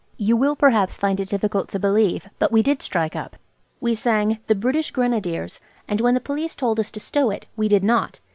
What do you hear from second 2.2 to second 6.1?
but we did strike up. We sang "The British Grenadiers," and